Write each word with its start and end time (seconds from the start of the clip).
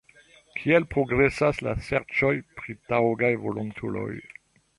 Kiel 0.59 0.87
progresas 0.93 1.59
la 1.67 1.75
serĉoj 1.89 2.33
pri 2.61 2.77
taŭgaj 2.93 3.31
volontuloj? 3.45 4.09